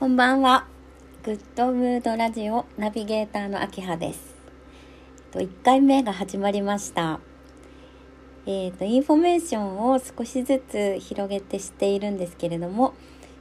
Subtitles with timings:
[0.00, 0.66] こんばんは。
[1.22, 4.34] グッドムードラジオナビゲーターの秋葉です。
[5.30, 7.20] と1回目が始まりました。
[8.46, 12.94] えっ、とインフォメーションを少しずつ広げてしているんですけれども、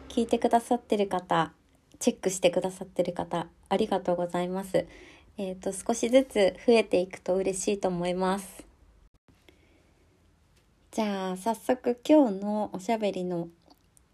[0.09, 1.53] 聞いてくださってる方、
[1.97, 4.85] チェックしてくださってる方、ありがとうございます。
[5.37, 8.65] えっ、と少しずつ増えていくと嬉しいと思います。
[10.91, 13.47] じゃあ早速今日のおしゃべりの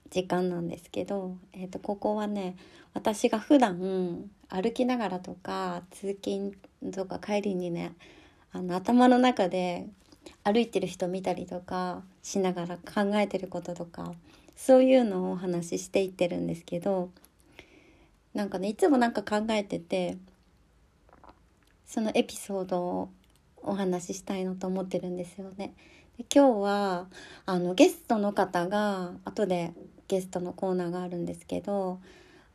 [0.10, 2.56] 時間なんですけど、えー、とここはね
[2.94, 6.54] 私が普段歩きながらとか通勤
[6.92, 7.94] とか帰りにね
[8.52, 9.88] あの頭の中で
[10.44, 14.14] 歩いてる人見たりとかしながら考えてることとか
[14.56, 17.12] そういうのをお話ししていってるんですけど
[18.34, 20.18] なんかねいつもなんか考えてて
[21.86, 23.10] そのエピソードを
[23.58, 25.74] お話ししたいのと思ってるんですよね。
[26.18, 27.08] で今日は
[27.46, 29.74] あのゲストの方が後で
[30.08, 32.00] ゲストのコーナーがあるんですけど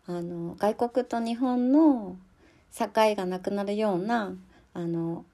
[0.06, 2.16] あの外国と日本の
[2.76, 4.32] 境がなくなるような
[4.74, 5.24] あの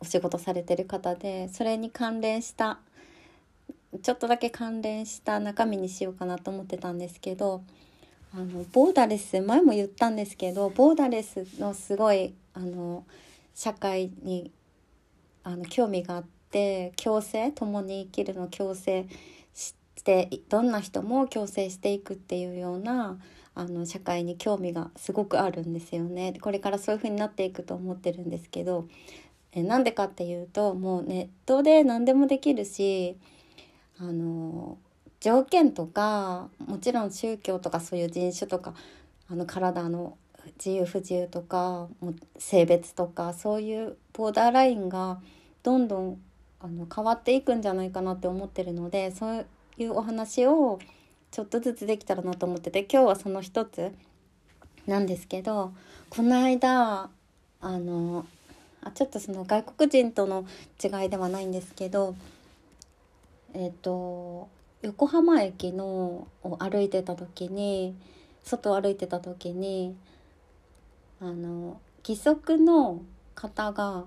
[0.00, 2.78] お仕事されてる方でそれに関連した
[4.02, 7.62] ちょっとだけ関連した中身にしようかなと思ってたんですけど
[8.34, 13.04] あのボーダレス前も言ったんですけどボーダレスのすごいあの
[13.54, 14.50] 社会に
[15.44, 19.06] あの興味があって共生共に生きるの共生
[20.04, 23.18] してどんな人も共生していくっていうような
[23.54, 26.34] あの社会に興味がすごくあるんですよね。
[26.40, 28.86] これからそういう風になっていくと思ってるんですけど
[29.52, 33.16] えなんでかっていうともうネットで何でもできるし
[33.98, 34.76] あの
[35.20, 38.74] 条件とかもちろん宗教とかそういう人種とか
[39.30, 40.18] あの体の
[40.58, 41.88] 自由不自由とか
[42.38, 45.20] 性別とかそういうボーダーラインが
[45.62, 46.20] どんどん
[46.60, 49.46] あの変わっていくんじゃないかなって思ってるのでそう
[49.78, 50.78] いうお話を
[51.30, 53.92] ちょっとずつできたらなと思ってて今日はその一つ
[54.86, 55.72] なんですけど
[56.10, 57.08] この間
[57.60, 58.26] あの
[58.82, 60.44] あちょっとその外国人との
[60.82, 62.14] 違いではないんですけど
[63.54, 64.48] えっ、と
[64.82, 67.96] 横浜駅のを歩いてた時に
[68.42, 69.96] 外を歩いてた時に
[71.20, 73.00] あの義足の
[73.34, 74.04] 方が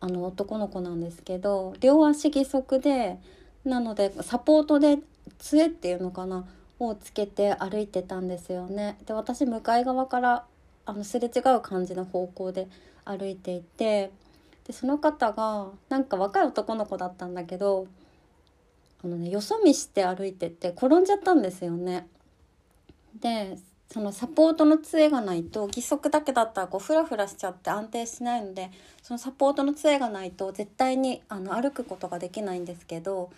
[0.00, 3.18] あの男の子なんですけど両足義足で
[3.64, 4.98] なのでサポートで
[5.38, 6.44] 杖っていうのかな
[6.78, 8.98] をつけて歩いてたんですよね。
[9.06, 10.44] で私向かい側から
[10.86, 12.68] あのすれ違う感じの方向で
[13.04, 14.10] 歩いていて
[14.66, 17.86] でその方がなんか若い男の子だったんだけど
[19.02, 22.06] あのねよそ見して歩いてて転んじゃったんですよね。
[23.20, 23.58] で
[23.90, 28.70] そのサポートの杖がないと義足だけだったらこうフラフラしちゃって安定しないので
[29.02, 33.30] そのサポートの杖がないと絶対にあの歩くことができないんですけど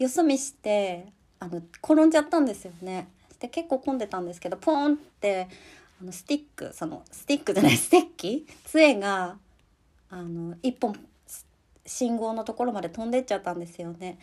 [0.00, 3.06] よそ見してあの転んじゃったんですよね。
[3.38, 5.48] で結構混んでたんですけどポーンって
[6.00, 8.46] あのスティックそのスティックじゃないステッキ？
[8.64, 9.36] 杖が
[10.10, 10.96] あの一本
[11.86, 14.18] 信号のところまで飛んでっちゃったんですよね。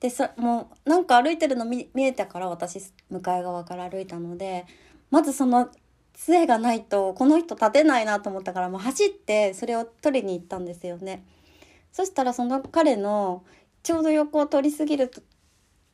[0.00, 4.66] でそもうなんか歩いてるの見見えたから私向かい側から歩いたので
[5.10, 5.70] まずその
[6.14, 11.24] 杖がないとこの人立てないなと思ったからもう走ってそれを取りに行ったんですよね。
[11.92, 13.42] そしたらその彼の
[13.86, 15.12] ちょうど横を通り過ぎる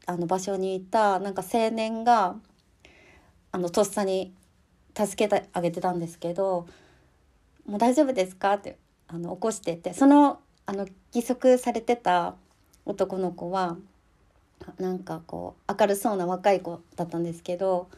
[0.06, 2.36] あの場所にいたなんか青年が
[3.50, 4.32] あのとっさに
[4.96, 6.66] 助けてあげてたんですけど
[7.68, 12.34] 「もう大丈夫ですか?」ってあの起こしててそのあの義足されてた
[12.86, 13.76] 男の子は
[14.78, 17.90] なんかこう明るそうな若い子だったんですけど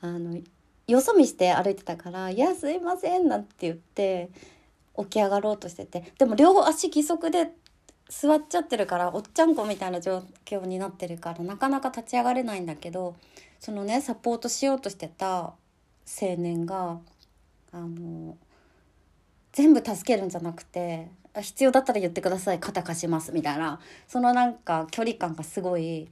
[0.00, 0.40] あの
[0.88, 4.28] よそ見して歩いてたから「いやすいません」なんて言って
[4.98, 7.52] 起き上がろうとしててでも両足義足で
[8.08, 13.16] 座っちゃってるからおっちゃんこみたいな状況になってるからなかなか立ち上がれないんだけど
[13.60, 15.54] そのねサポートしようとしてた青
[16.38, 16.98] 年が
[17.72, 18.36] あの
[19.52, 21.08] 全部助けるんじゃなくて
[21.40, 26.08] 必要だったら言ってください肩貸しますみたいなそのなんか距離感がすごい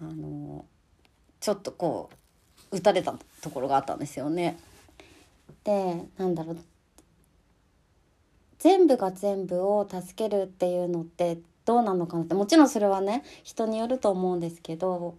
[0.00, 0.66] あの
[1.40, 2.10] ちょっとこ
[2.72, 4.58] う打たれたところがあったんですよね。
[5.64, 6.58] でなんだろう
[8.66, 15.14] 全部が全部を助けるっていうのってどうなのかなってもちろんそれはね人によると思うんですけど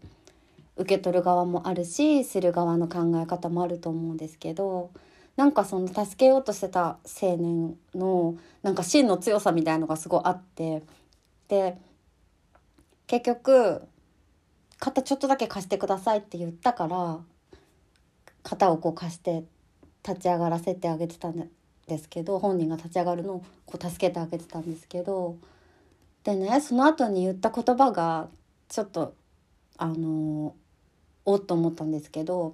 [0.76, 4.92] 受け取る側もあるしする側の考え方もあると思うんですけど
[5.38, 10.84] なんかその助けようとしてた青年のなんか芯の強さみたいのがすごいあって
[11.48, 11.78] で
[13.08, 13.82] 結局
[14.78, 17.20] 肩ちょっとだけ貸してくださいって言ったから
[18.44, 19.46] 肩をこう貸して
[20.06, 21.50] 立ち上がらせてあげてたん
[21.88, 25.38] ですけど本人が立ち上がるのをこう助けてあげてたんですけど
[26.24, 28.28] でねその後に言った言葉が
[28.68, 29.14] ちょっと
[29.78, 30.54] あの
[31.24, 32.54] おっと思ったんですけど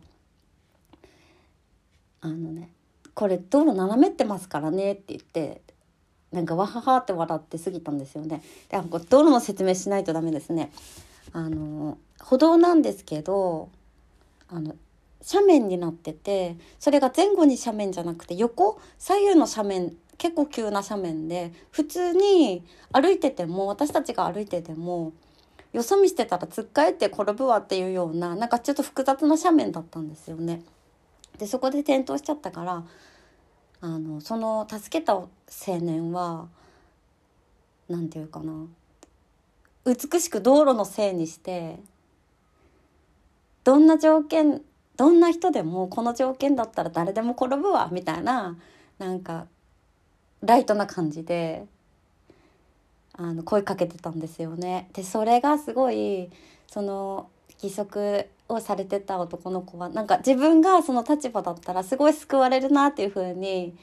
[2.21, 2.69] あのね
[3.15, 5.61] これ道路斜めってますからねって言って
[6.31, 8.41] なんかわははって笑って過ぎたんですよね。
[8.69, 10.71] でこれ道路の説明しないとダメですね。
[11.31, 13.69] あの歩道なんですけど
[14.49, 14.75] あの
[15.25, 25.13] 斜面になっててそれが前後に斜面じゃなくて横左右の斜面結構急な斜面で普通に歩いてても私たちが歩いてても
[25.71, 30.61] よそ見してたらつっかえて転ぶわっていうようななんかちょっと複雑な斜面だったんですよね。
[31.39, 32.83] でそこで転倒しちゃったから
[33.81, 35.29] あのその助けた青
[35.81, 36.47] 年は
[37.89, 38.67] 何て言うかな
[39.85, 41.79] 美しく道路のせいにして
[43.63, 44.61] どんな条件
[44.95, 48.57] どんな人でもこの条件だったら誰でも転ぶわみたいな
[48.99, 49.47] なんか
[50.41, 51.65] ライトな感じで
[53.13, 54.89] あの声かけてたんですよね。
[54.93, 56.29] でそれがすごい
[56.67, 57.29] その
[57.61, 63.75] 義足をされてた男の子はなんか自分がその立場だったらすごい救われるなっていう風に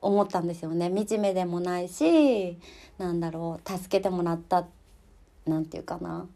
[0.00, 0.90] 思ったんですよね。
[0.90, 2.58] 惨めでもないし
[2.98, 4.66] なんだろう助けてもらった
[5.46, 6.26] なんていうかな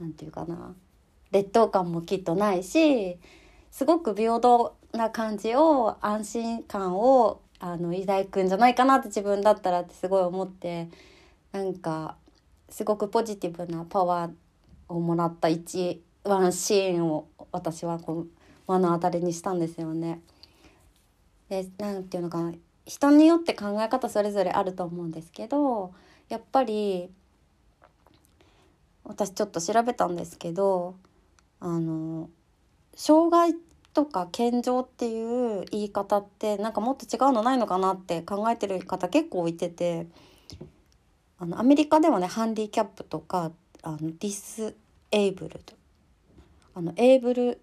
[0.00, 0.74] なんていうかな
[1.32, 3.18] 劣等感もきっとないし
[3.70, 10.88] すごく平等な感じを安心感をあの抱くんじゃないかなって自分だったらってすごい思って
[11.52, 12.16] なんか
[12.68, 14.32] すごくポジティブなパワー
[14.88, 18.26] をもらった一ワンシーンを私はこ
[18.68, 20.20] う目の当たりにしたんですよね。
[21.48, 22.52] でなんていうのかな
[22.86, 25.92] 人によって考え方それぞれあると思うんですけど
[26.28, 27.10] やっぱり
[29.04, 30.94] 私ちょっと調べたんですけど
[31.64, 32.28] あの
[32.96, 33.54] 障害
[33.94, 40.08] とか健常っていう言い方ってなんかもっと違うのないのかなって考えてる方結構いてて
[41.38, 44.74] あのアメリカではねハンディキャップとかあのディス
[45.12, 45.74] エイブルと。
[46.74, 47.60] あのエイブル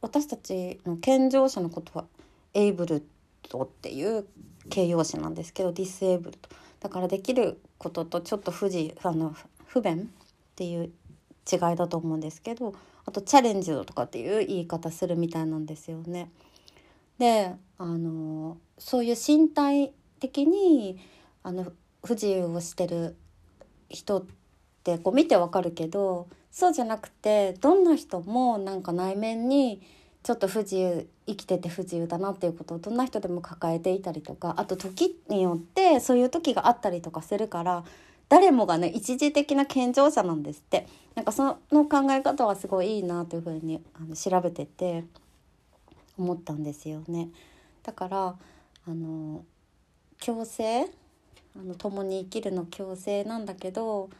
[0.00, 2.04] 私たちの健常者のことは
[2.54, 3.02] エイブル
[3.48, 4.26] トっていう
[4.68, 6.50] 形容詞なんですけどディスエイブルと。
[6.78, 9.34] だからできることとちょっと不自あの
[9.66, 10.06] 不便っ
[10.54, 10.90] ていう
[11.50, 12.74] 違いだと思うんですけど
[13.10, 16.30] あとチャレンジとかっていう言い方するみたいなんですよね。
[17.18, 21.00] であのそういう身体的に
[21.42, 21.72] あの
[22.04, 23.16] 不自由をしてる
[23.88, 24.24] 人っ
[24.84, 29.82] てこう見てわかるけどそうじゃなくてどんな人もなんか内面に
[30.22, 37.84] ちょっと不自由生きてて不自由だなっていうことをどんな人でも抱えていたりとかあと時によってそういう時があったりとかするから
[38.30, 40.86] 誰もがね一時的な健常者なんですって
[41.16, 45.04] なんかその考え方はすごいいいなというふうにあの調べてて
[46.16, 47.28] 思ったんですよね。
[47.82, 48.36] だから
[48.86, 49.44] あの
[50.24, 50.86] 共生あ
[51.56, 54.10] の共に生きるの共生なんだけど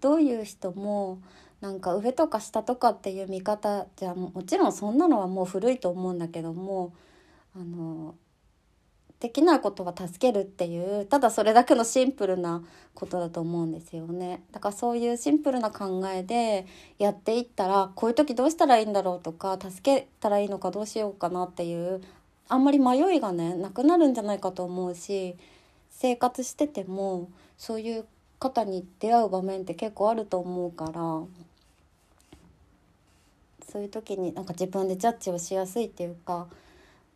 [0.00, 1.18] どういう人も
[1.60, 6.92] なんか上とか下とかっていう見方じゃもちろんそんなのはもう古いと思うんだけども
[7.56, 8.14] あの
[9.20, 12.62] できないことは助けるっていうただそれだけのシンプルな
[12.94, 14.42] ことだと思うんですよね。
[14.52, 16.66] だからそういうシンプルな考えで
[16.98, 22.00] やっていったらこういう時どうしたらいいんだろうとか助けたらいいのかどうしようかなっていう
[22.48, 25.36] あんまり迷いがねなくなるんじゃないかと思うし
[25.90, 28.04] 生活しててもそういう
[28.38, 30.92] 方に出会う場面って結構あると思うから
[33.70, 36.46] そういう時になんか自分でジャッジをしやすいっていうか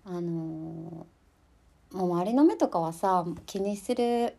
[0.05, 1.07] あの
[1.93, 4.35] もう周りの目とかはさ気にする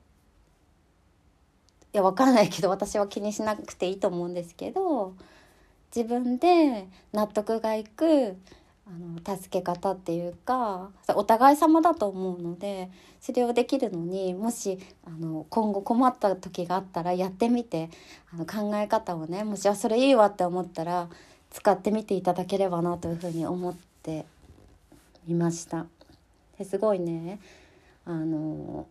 [1.94, 5.14] いやわからないけど私は気にしなくていいと思うんですけど
[5.96, 8.36] 自分で納得がいく
[8.86, 12.90] あの助け方っていうかお互い様だと思うので
[13.22, 17.90] それをできるのにもしあの今後困った時があったらやってみて
[18.34, 21.08] あの考え方をねもしあそれいいわって思ったら
[21.52, 24.26] 使ってみていただければなというふうに思って
[25.28, 25.86] みました。
[26.58, 27.40] ですごいね
[28.06, 28.88] あの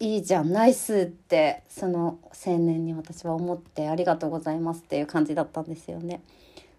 [0.00, 6.22] いいじゃんナイスってその青年に私は思ってありがとうございますっていう感じだったんですよね。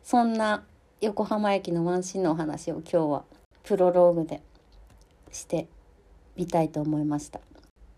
[0.03, 0.63] そんな
[1.01, 3.23] 横浜駅のワンシーンのお話を今日は
[3.63, 4.41] プロローグで
[5.31, 5.67] して
[6.37, 7.41] みたいと思いました。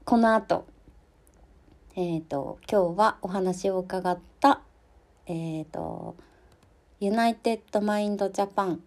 [0.06, 0.66] この後
[1.96, 4.62] えっ、ー、と今日はお話を伺った
[5.28, 6.16] えっ、ー、と
[7.00, 8.82] ユナイテッドマインドジャパン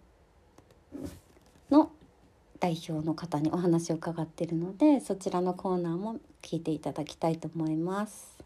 [2.65, 8.39] 代表の方にお話を伺っているのでそちらのコーナーも聞いていただきたいと思います。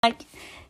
[0.00, 0.16] はい。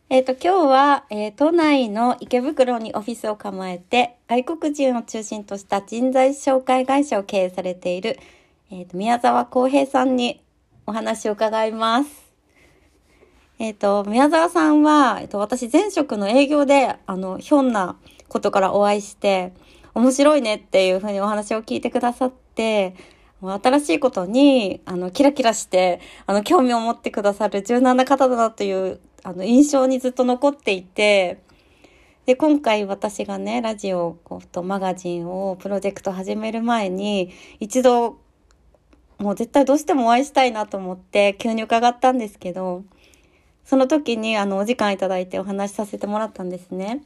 [0.09, 8.19] え、ー、と、今日は、えー、都内の池袋にオフィスを構えて、外国人を中心とした人材紹介会社を経営されている、
[8.69, 10.43] えっ、ー、と、宮沢康平さんに
[10.85, 12.33] お話を伺います。
[13.59, 17.95] えっ、と、宮沢さんは、えっ、と、私前職の営業で、あの、ひょんな
[18.27, 19.53] ことからお会いして、
[19.93, 22.95] 面白いねっていうふうにお話を聞いてくださって、
[23.41, 31.41] もう新しいことに、あの、キラキラして、あの、興味を持ってくださる柔軟な方だなという、あの、印象にずっと残っていて、
[32.25, 34.17] で、今回私がね、ラジオ
[34.51, 38.17] とマガジンをプロジェクト始める前に、一度、
[39.19, 42.83] もう絶対どうしてもお会いしたいなと思って急に伺ったんですけど、
[43.63, 47.01] その時にあのお時間いただいてお話しさせてもらったんですね。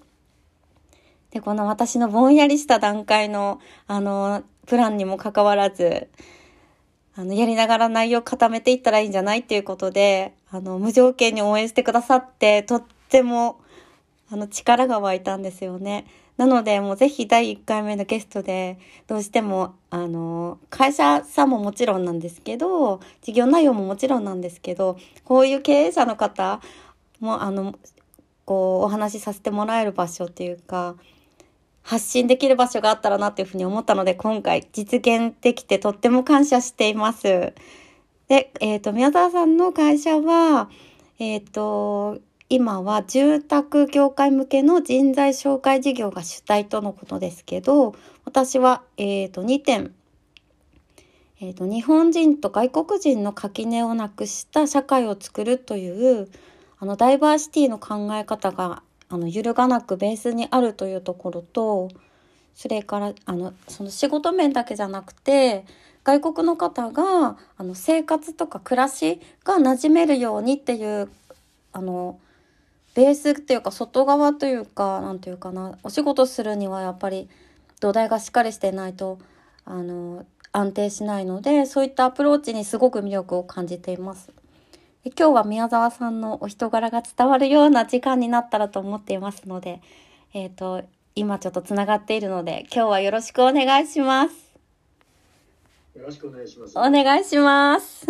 [1.31, 6.09] で、この私のぼんやりした段階のあのプランにもかかわらず、
[7.15, 13.59] あの、やりながら内容固めていったらいいんじゃないっていうことで、あの、無条件に応援してくださって、とっても、
[14.29, 16.05] あの、力が湧いたんですよね。
[16.37, 26.61] なので、もうぜひ第1回目のゲストで、どうしても、あの、会社さんももちろんなんですけど、事業内容ももちろんなんですけど、こういう経営者の方
[27.19, 27.73] も、あの、
[28.45, 30.95] こう、お話しさせてもらえる場所っていうか、
[31.87, 37.53] 発信できる場所があったらなっていうふうに思ったので、今回実現できてとっても感謝しています。
[38.27, 40.69] で、えっ、ー、と、宮沢さんの会社は、
[41.17, 49.93] えっ、ー、と、今は住宅業界向けの人材紹介事業が主体とのことですけど、私は、えっ、ー、と、2点、
[51.39, 55.89] えっ、と、日本人と外国人の垣根をなくした社会を作るとい
[56.21, 56.27] う、
[56.79, 61.89] あの、ダイバーシティの考え方が、あの、揺るがなくベースにあるというところと、
[62.55, 65.65] それから、あの、その仕事面だけじゃなくて、
[66.03, 71.09] 外国の方が、あの、生活とか暮らしが馴染めるようにっていう、
[71.71, 72.19] あの、
[72.97, 77.29] ベースっていうか外側というか何て言うかなお仕事するにはやっぱり
[77.79, 79.19] 土台がしっかりしてないと
[79.65, 84.31] あの安定しないのでそういったアプローチにすごく魅力を感じています。
[85.07, 89.81] で今日は宮沢さんのお人柄が伝わるような時間になったらと思っていますので、
[90.33, 90.83] えっ、ー、と
[91.15, 94.33] 今ちょっとつながっているので今日はよろしくお願いします。
[95.95, 96.77] よろしくお願いします。
[96.77, 98.05] お願いします。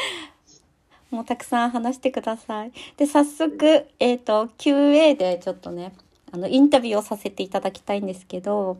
[1.10, 2.72] もうたくさん話してください。
[2.98, 5.94] で、早速、えっ、ー、と、QA でちょっとね、
[6.32, 8.76] あの、インタビューをさせていただきたいんですけど、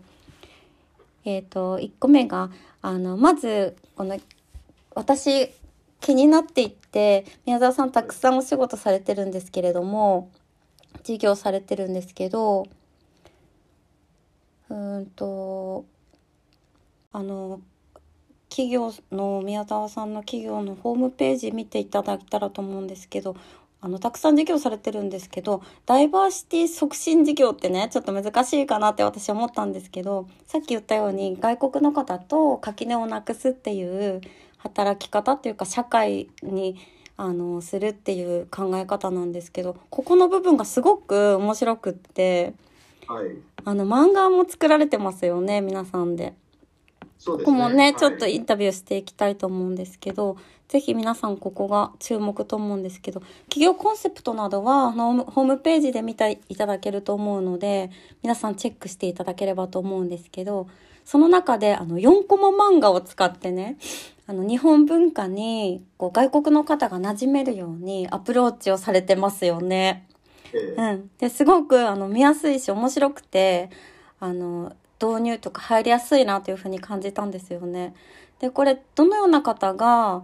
[1.24, 2.50] えっ、ー、と、1個目が、
[2.82, 4.18] あの、まず、この、
[4.94, 5.48] 私、
[6.00, 10.30] 気になっていって、宮沢さんたくさんお仕事されてるんですけれども、
[11.02, 12.66] 事業されてるんですけど、
[14.68, 15.84] うんと、
[17.12, 17.60] あの、
[18.50, 23.36] 企業の宮沢さんの企業のホームページ見ていただいたらと思うんですけど
[23.80, 34.20] あのたくさん事業されてるんですけどダイバーシティ促進事業ってねちょっと難しいかなって私思ったんですけどさっき言ったように外国の方と垣根をなくすっていう
[34.62, 36.76] 働き方っていうか社会に
[37.16, 42.54] あのするっていう考え方なんですけどここの部分がすごく面白くって、
[43.06, 43.26] はい、
[43.64, 46.34] あの漫画も作られてますよね皆さんで。
[47.26, 50.38] ここもね、はい、ちょっとインタビューしていきたいと思うんですけど、
[50.68, 57.90] ぜひ皆さんここが注目と思うんですけど、企業コンセプトなどはホームページで見ていただけると思うので、
[58.22, 60.68] 皆さんチェックしていただければと思うんですけど、
[61.04, 63.76] その中であの4コマ漫画を使ってね、
[64.30, 70.06] あの日本文化にこう外国の方が馴染めるようにアプローチをされてますよね。
[70.76, 71.10] うん。
[71.18, 73.70] で、すごくあの見やすいし面白くて、
[74.20, 74.72] あの、
[75.02, 77.92] 導入とか入りやすいなというふうに感じたんですよね。
[78.38, 80.22] でこれどのような方が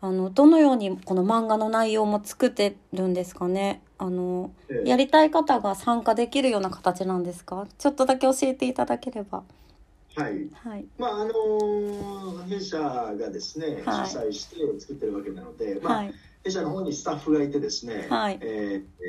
[0.00, 7.66] あのどのようにこの漫画の内容も作ってるんですかねあの、ええ、やりたい方が参加できるような形なんですか？
[7.78, 9.42] ちょっとだけ教えていただければ。
[10.14, 16.14] はい、はい、まああの弊社がですね、はい、主催して作ってるわけなので、まあ、はい。
[16.44, 19.04] 弊社の方にスタッフがいてですね、はい、えー、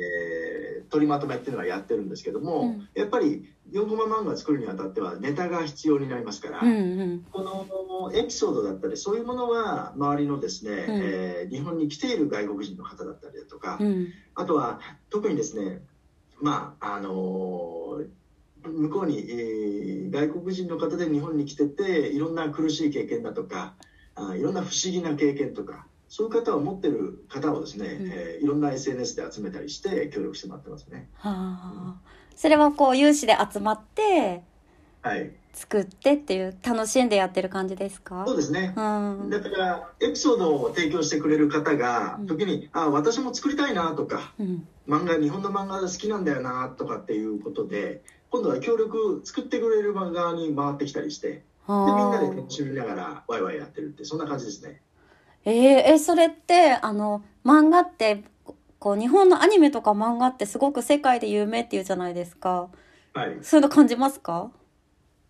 [0.78, 14.80] えー、取りまとめっていうのはやってるんですけども、うん、やっぱり4コマ漫画を作るにあたってはネタが必要になりますから、うんうん、このエピソードだったりそういうものは周りのですね、うん、えー、日本に来ている外国人の方だったりだとか、うん、あとは
[15.10, 15.80] 特にですね
[16.40, 18.00] まああの
[18.64, 23.74] 向こうに、えー、外国人の方で日本に来てていろんな苦しい経験だとか
[24.14, 31.08] あいろんな不思議な経験とかそういう方を持ってる方をですね、うん、えー、いろんな SNS で集めたりして協力してもらってますね。
[31.14, 31.96] はあ、
[32.36, 34.42] それはこう有志で集まって
[35.02, 35.30] はい。
[35.52, 38.24] 作ってっていう楽しんでやってる感じですか？
[38.26, 48.02] そうですね、うん、だからエピソードを提供してくれる方が時に、うん、あ私も作りたいなとか、うん、漫画日本の漫画好きなんだよなとかっていうことで
[48.34, 54.82] 今度は協力作ってくれる漫画に回ってきたりしてでみんなで楽しみながらワイワイやってるってそんな感じですね。
[55.44, 58.24] えー、えそれってあの漫画って
[58.80, 62.70] こう日本のアニメとか漫画ってすごく世界で有名っていうじゃないですか。
[63.12, 63.38] はい。
[63.40, 64.50] そういうの感じますか？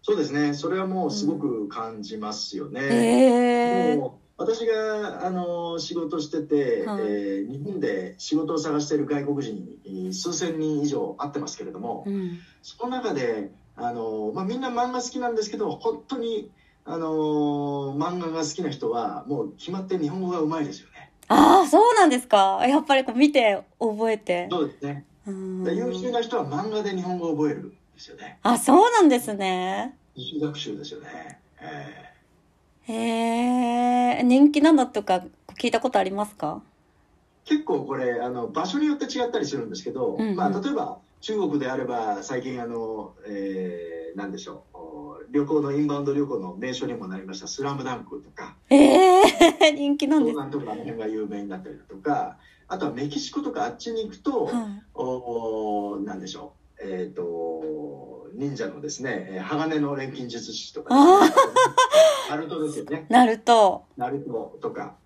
[0.01, 0.55] そうですね。
[0.55, 2.81] それはもうすごく感じますよね。
[2.81, 3.97] へえ。
[3.99, 12.39] もう私があの仕事してて、はいえー日本で仕事を探している外国人に数千人以上会ってますけれども、うん。
[12.63, 16.51] その中であの、まあ、みんな漫画好きなんですけど本当に
[16.85, 21.11] あの漫画が好きな人はもう決まって日本語がうまいですよね。
[21.29, 22.61] ああ、そうなんですか。
[22.67, 24.49] やっぱりこう見て覚えて。
[24.51, 25.05] そうですね。
[25.27, 28.39] 優秀な人は漫画で日本語を覚えるんですよね。
[28.43, 29.97] あ、そうなんですね。
[30.17, 31.39] 自主学習ですよね。
[31.61, 32.14] えー
[32.87, 34.23] へえ。
[34.23, 35.25] 人気なのとか
[35.59, 36.63] 聞いたことありますか？
[37.45, 50.37] 結構これあの場所によって違ったりするんですけど、うんうんまあ、例えば中国であれば最近あの、えー、なんでしょうお旅行のインバウンド旅行の名所にもなりました「スラムダンクとかええ人気なんです。
[50.39, 52.37] 東南とかあの辺が有名になったりだとか
[52.69, 54.55] あとはメキシコとかあっちに行くと、はい。
[54.95, 61.21] おおなんでしょうえっ、と忍者のですねえー鋼の錬金術師とか、あ
[62.29, 63.85] ナルトですよねなると。
[63.97, 64.97] ナルトとか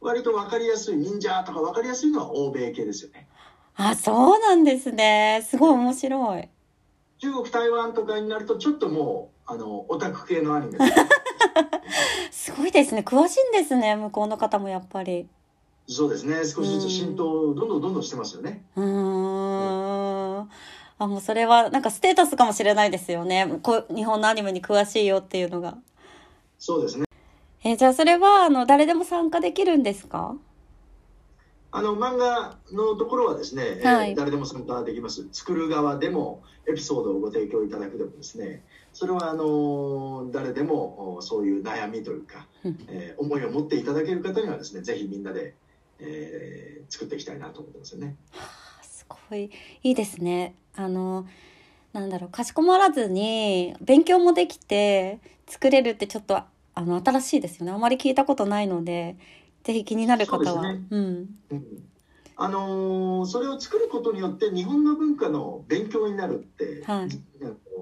[0.00, 3.28] 割と分かりやすい忍者とか分かりやすいのは欧米系ですよね。
[3.76, 5.44] あ、そうなんですね。
[5.48, 6.48] すごい面白い。
[7.18, 10.78] 中国台湾とかになるとちょっともうあのオタク系のアニメ
[12.30, 13.02] すごいですね。
[13.04, 13.96] 詳しいんですね。
[13.96, 15.28] 向こうの方もやっぱり。
[15.88, 20.50] そうですね少しずつ浸透どんどんどんどんしてますよねうーん。
[20.98, 23.58] あ、もうそれはなんかステータスかもしれないですよね。
[23.62, 25.78] こう日本のアニメに詳しいよっていうのが。
[26.58, 27.04] そうですね。
[27.64, 30.36] えーじゃあそれはあの誰でも参加できるんですか？
[31.70, 34.14] あの漫画のところはですね、えーはい。
[34.14, 35.26] 誰でも参加できます。
[35.32, 38.62] 作る側でもエピソードをご提供いただくでもですね。
[38.92, 42.78] それはあの誰でもおそういう悩みというか、うん。
[42.88, 45.54] えー思いを持っていただける方にはですねぜひみんなで、
[46.00, 48.16] えー作っていきたいなと思ってますよね。
[48.32, 49.50] あすごい。
[49.82, 50.54] いいですね。
[50.74, 51.26] あの、
[51.92, 56.40] なんだろう、かしこまらずに勉強もできて作れるってちょっと
[56.78, 57.72] あの新しいですよね。
[57.72, 59.16] あまり聞いたことないので、
[59.64, 60.44] ぜひ気になる方は。
[60.44, 61.28] そうねうん。
[61.50, 61.64] うん
[62.40, 67.08] あのーそれを作ることによって日本の文化の勉強になるって、はい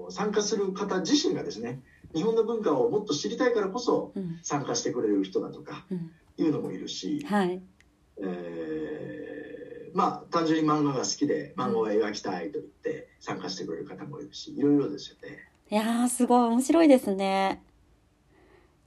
[0.09, 1.81] 参加する方自身がですね
[2.15, 4.39] 日本の文化をもっと知りたいからこそうん。
[4.41, 6.11] 参加してくれる人だとかうん。
[6.37, 7.61] いうのもいるし、はい。
[8.19, 15.37] えーまあ単純に漫画が好きで漫画を描きたいと言って参加してくれる方もいるしいろいろですよね。
[15.69, 17.61] いやー、すごい面白いですね。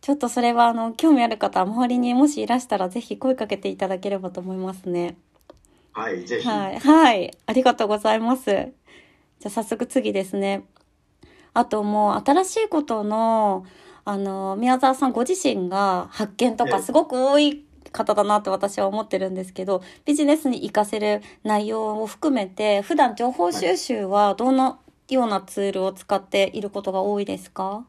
[0.00, 5.16] ちょっとそれは、あの、興味ある方、周りにもしいらしたら、ぜひ声かけていただければと思いますね。
[5.92, 6.78] はい、ぜひ、はい。
[6.78, 7.36] はい。
[7.46, 8.44] ありがとうございます。
[8.50, 8.68] じゃ
[9.46, 10.64] あ早速次ですね。
[11.52, 13.66] あともう新しいことの、
[14.04, 27.84] あの、宮沢さんご自身が発見とええかすごく多い方だなって私は思ってるんですけど、ビジネスに活かせる内容を含めて、普段情報収集はどんなようなツールを使っていることが多いですか？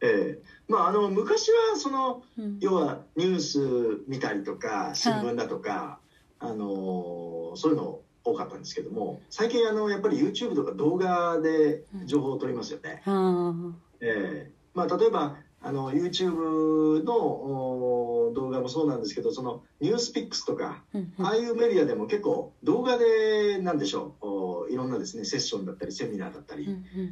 [0.00, 2.58] えーまああの昔はそのうん。
[2.60, 5.98] 要はニュース見たりとか新聞だとか、
[6.38, 13.02] あのーそういうの多かったんですけども最近あのやっぱり YouTube とか動画で情報を取りますよね。
[13.04, 13.54] あ
[14.00, 20.82] ええまあ、例えばあの YouTube のお動画もそうなんですけどそのニュースピックスとか
[21.18, 26.68] ああいうメディアでも結構動画でなんでしょうおいろんなですねセッションだったりセミナーだったり、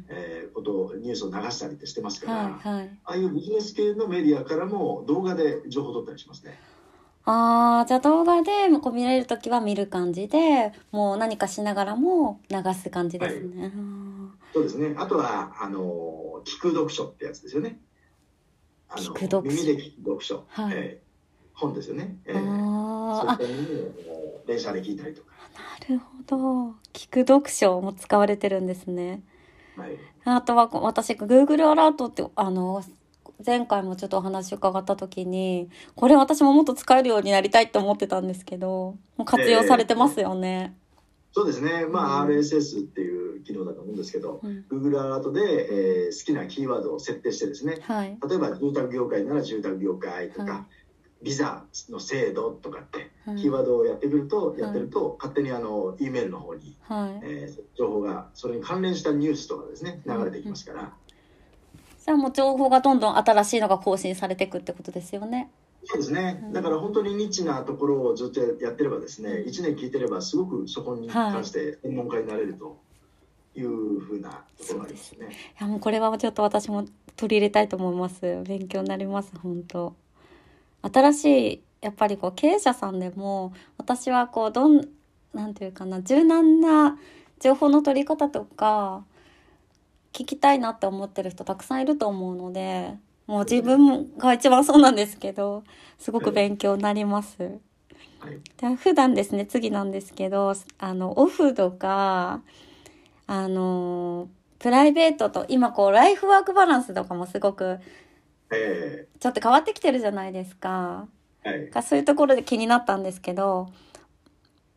[0.07, 2.89] えーことをニュースを流したりってしてますから、はいはい。
[3.05, 6.57] ああいうビジネス系のメディアからも動画で情報を取ったりしますね。
[7.25, 13.71] ああ、じゃあ動画でこう見られるときは見る感じで、もう何かしながらも流す感じですね。
[14.53, 14.93] そうですね。
[14.97, 17.79] あとはあの聞く読書ってやつですよね。
[18.95, 21.13] 聞く読書耳で聞く読書、はいえー
[21.55, 22.17] 本ですよね。
[22.25, 25.27] えあーあ、ったものを電車で聞いたりとか。
[25.87, 26.75] なるほど。
[26.93, 29.21] 聞く読書も使われてるんですね。
[29.77, 29.91] はい。
[30.25, 32.83] あとは私、Google アラートって、あの、
[33.45, 40.75] 前回もちょっとお話伺った時に、これ私ももっと使えるようになりたいって思ってたんですけど、もう活用されてますよね。
[41.33, 41.87] そうですね。
[41.87, 47.79] まあ、うん RSS っていう機能だと思うんですけど、うん、Google アラートで、えー好きなキーワードを設定してですね。
[47.81, 48.17] はい。
[48.29, 50.65] 例えば住宅業界なら住宅業界とか、は
[51.23, 57.25] ビザの制度とかってはいキーワードをやってくると、いやってると勝手にあの E メールの方に、はい。
[57.25, 60.93] えー情報がそれに関連したニュースとかですね流れていきますから、
[62.05, 65.49] じゃあもう情報がどんどん新しいのが更新されていくってことですよね。
[65.85, 72.77] そうですね、うんだから本当にニッチなところをずっとやってればですねうん1年聞いてればすごくそこに関して専門家になれると
[73.55, 75.27] いうふうなところがありますね。
[75.27, 78.43] いやもうこれはちょっと私も取り入れたいと思います。
[78.45, 79.95] 勉強になります、本当。
[80.81, 84.87] 新しい、やっぱりこう経営者さんでも、私はこう、どん、
[85.33, 86.97] なんていうかな、柔軟な
[87.39, 89.05] 情報の取り方とか、
[90.13, 92.95] 聞きたいなって思ってる人たくさんいると思うので
[93.27, 95.63] もう自分が一番そうなんですけど
[95.97, 97.59] すごく勉強になります。
[98.19, 98.39] はい。
[98.57, 102.41] で普段ですね次なんですけどあのオフとか
[103.27, 107.79] あのプライベートと今こうライフワークバランスとかもすごく
[108.51, 111.07] えちょっと変わってきてるじゃないですか。
[111.43, 111.69] えはい。
[111.69, 113.69] がそういうところで気になったんですけど、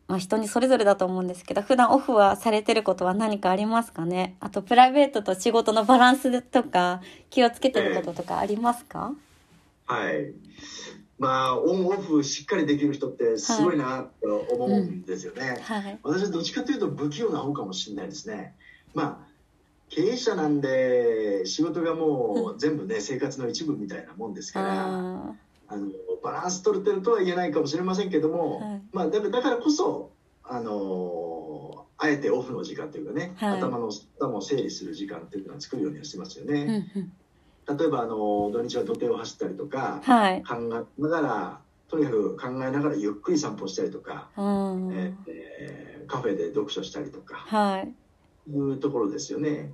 [0.07, 4.35] まあ、人にそれぞれだと思うんですけど普段オフはされてることは何かありますかね？
[4.39, 9.13] あとプライベートと仕事のバランスとか気をつけてることとかありますか、
[9.85, 10.33] はい。
[11.19, 15.59] まあ、オンオフしっかりできる人ってすごいなと思うんですよね。
[15.63, 18.53] はい、私はどっちかというと不器用な方かもしれないですね。
[18.93, 19.27] まあ、
[19.89, 25.35] 経営者なんで仕事がもう全部ね、生活の一部みたいなもんですから、
[25.69, 25.87] ああの
[26.23, 28.81] バランス取れてるとは言えないかもしれませんけども、はい。
[28.91, 30.11] まあだからこそ
[30.43, 33.57] あのあえてオフの時間というかね、はい。
[33.59, 36.91] 頭の頭を整理する時間っていうのは作るようにはしてますよーうんね。
[37.67, 37.77] うん。
[37.77, 47.93] 例えばあの土日は土手を走ったりとか、はい、考えながらとにかく考えながらゆっくり散歩したりとか、うんえーえーカフェで読書したりとかはい。
[48.49, 49.73] いうところですよね。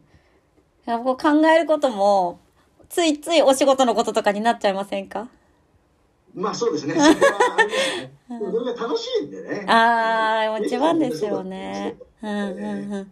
[0.88, 2.40] 考えることも
[2.90, 5.30] ついついお仕事のこととかになっちゃいませんか？
[6.34, 6.94] まあそうですね。
[7.00, 8.12] それはありますね。
[8.40, 9.66] でもそれが楽しいんでね。
[9.68, 11.98] ああ一番ですよね。
[12.22, 13.12] うんうんうん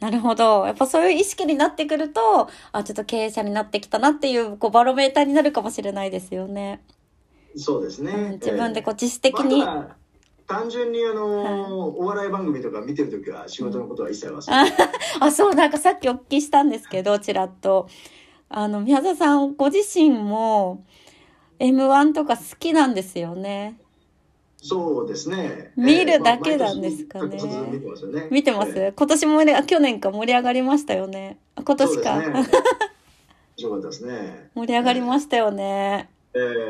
[0.00, 0.64] なるほど。
[0.64, 6.84] やっぱそういう意識になってくると、あ、ちょっと経営者になってきたなっていう、こう、バロメーターになるかもしれないですよね。
[7.56, 8.12] そうですね。
[8.12, 9.58] うん、自分でこう、えー自主的に。
[9.58, 9.98] まあ
[10.48, 14.72] 単純にあの、はいお笑い番組とか見てるときは仕事のことは一切忘れない。
[15.20, 17.86] あ、そう、なんかさっきお聞きしたんですけど、ちらっと。
[18.48, 20.84] あの、宮沢さん、ご自身も、
[21.58, 23.78] M1 とか好きなんですよね。
[24.56, 25.72] そうですね。
[25.76, 28.26] 見るだけなんですかねえーまあ見てますよね。
[28.30, 31.38] 見てます、え今年もね、あ去年か盛り上がりましたよね。
[31.54, 32.24] あ今ー年か。
[33.56, 34.50] そうですね。
[34.54, 36.10] 盛り上がりましたよね。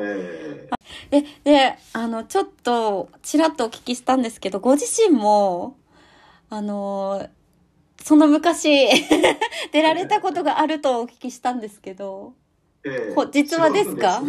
[0.06, 0.68] え
[1.10, 5.76] で、で、あの、ちょっと、ちらっとお聞きしたんですけど、ご自身も、
[6.50, 7.28] あの、
[8.02, 8.88] その昔、
[9.72, 14.22] 出られたことがあるとお聞きしたんですけど、ーえーほ実話ですか？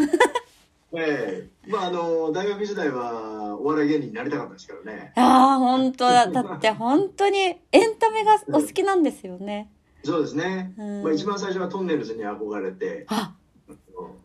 [0.94, 5.12] ええまああの大学時代はお笑い芸人になりたかったですからね。
[5.16, 6.28] ああ、本当だ。
[6.28, 7.54] だって本当にエ
[7.86, 9.70] ンタメがお好きなんですよね。
[10.04, 10.74] そうですね。
[10.78, 13.34] うんまあ一番最初はトンネルズに憧れて、あ、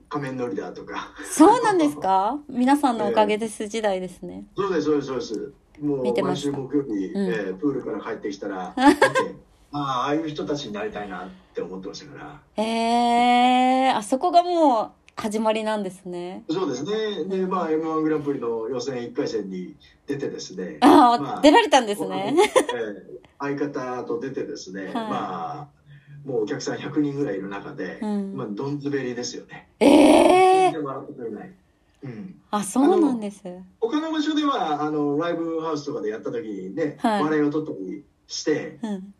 [0.08, 1.08] 仮面のリーダーとか。
[1.30, 2.38] そうなんですか？
[2.48, 4.44] 皆さんのおかげです時代ですね。
[4.56, 5.52] そうですそうですそうです。
[5.82, 6.96] もう毎見てました週木曜日、うん
[7.26, 8.82] えープールから帰ってきたら、 あ
[9.72, 12.64] あああいう人たちになりたいなって思ってましたから。
[12.64, 16.44] ええあそこがもう始まりなんですね。
[16.50, 17.24] そうですね。
[17.24, 19.74] でまあ M1 グランプリの予選1回戦に
[20.06, 20.78] 出てですね。
[20.80, 22.34] ああ、まあ出られたんですね。
[22.74, 25.08] えー相方と出てですね、 はいま
[25.62, 25.68] あ
[26.24, 29.68] もうお客さん100人ぐらいいる中で、うんまあどんずべりですよね。
[29.80, 31.52] ええ全然笑ってくれない。
[32.04, 32.40] うん。
[32.50, 33.42] あ、そうなんです。
[33.80, 39.14] 他の場所ではあのライブハウスとかでやった時にね、はい笑いを取ったりしてうん。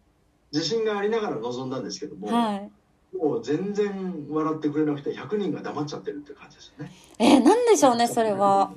[0.53, 2.71] 自信がありながら臨んだんですけども、はい。
[3.19, 6.93] もう全然笑ってくれなくて100人が黙っちゃってるって感じですよね。
[7.19, 8.73] えー、なんでしょうね、それは。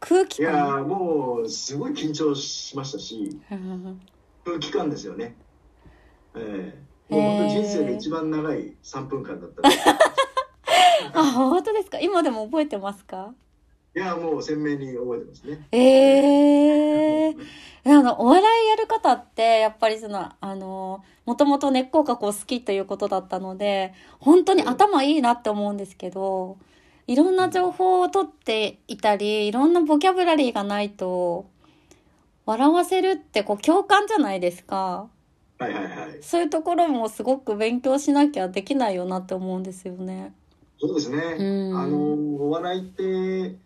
[0.00, 4.00] 空気いやもうすごい緊張しましたしうん
[4.44, 5.34] 空気感ですよね。
[6.36, 6.72] え
[7.10, 9.62] えもう本当人生で一番長い3分間だった。
[11.18, 11.98] あ、本当ですか？
[12.00, 13.34] 今でも覚えてますか？
[13.96, 15.66] いやもう鮮明に覚えてますね。
[15.72, 17.36] ええ
[17.84, 26.58] あの、お笑いやる方って、やっぱりその、あの、もともと根っこがこう好きということだったので、本当に頭いいなって思うんですけど、
[27.06, 31.46] いろんな情報を取っていたり、いろんなボキャブラリーがないと、
[32.46, 35.08] 笑わせるってこう共感じゃないですか。
[35.58, 36.22] はいはいはい。
[36.22, 40.32] そういうところもすごく勉強しなきゃできないよなって思うんですよね。
[40.80, 41.16] そうですね。
[41.38, 41.42] う
[41.74, 41.96] んあの
[42.46, 43.56] お笑いって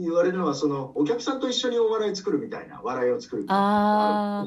[0.00, 4.46] 言われるのはそのお客さんと一緒にお笑い作るみたいな笑いを作るみたいな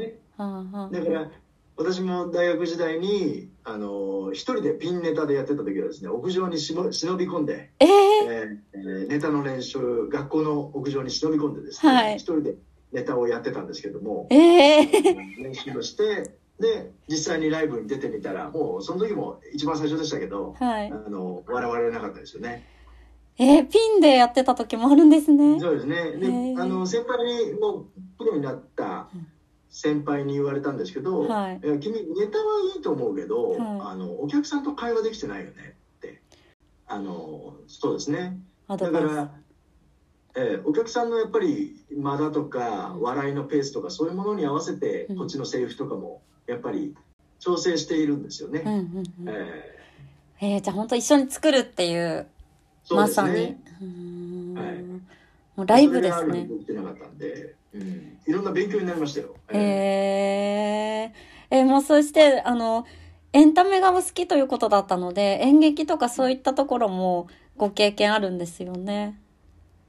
[0.92, 1.32] だから
[1.76, 8.58] 私も大学時代にあの一人でピンネタでやってた時はですね屋上にしも忍び込んで、えええー。
[8.74, 12.16] えーネタの練習学校の屋上に忍び込んでですね、はい。
[12.16, 12.56] 一人で
[12.92, 14.86] ネタをやってたんですけどもええ
[15.38, 20.92] 練習をしてで実際にライブに出てみたらもうその時も一番最初でしたけどはい。
[20.92, 21.10] あ。
[21.10, 22.68] の笑われなかったですよね。
[23.38, 25.60] えー、ピンでやってた時もあるんですね。
[25.60, 25.96] そうですね。
[25.96, 27.86] でへーあの先輩にもう
[28.18, 29.08] プロになった
[29.70, 32.44] 先輩に言われたんですけど、はいいや君ネタは
[32.76, 36.22] いいと思うけど、はいあのお客さんと会話できてないよねって
[36.88, 38.38] あのそうですね。
[38.68, 39.32] だから、
[40.36, 46.96] えーお客さんのやっぱり間だとかうん笑いのペースとかそういうものに合わせてうんこっちのセリフとかもやっぱり
[47.40, 48.62] 調整しているんですよね。
[48.64, 49.80] うんうんうんえ
[50.42, 53.58] えー、じゃあ本当一緒に作るっていうーそうですまさに。
[54.56, 55.68] はい。
[55.68, 56.44] ライブですね。
[56.44, 59.36] にできてなかったんで、うん、いろんな勉強になりましたよ。
[59.50, 62.86] えーえー、えーもうそしてあの
[63.34, 69.20] エンタメがお好きということだったので演劇とかそういったところもご経験あるんですよね。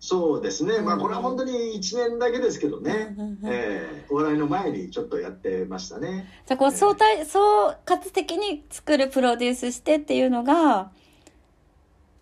[0.00, 0.80] そうですね。
[0.80, 1.00] まあうん。
[1.00, 3.16] これは本当に1年だけですけどね。
[3.44, 6.28] えーお笑いの前にちょっとやってましたね。
[6.46, 10.90] じゃあこう相対総括的に作るプロデュースしてっていうのが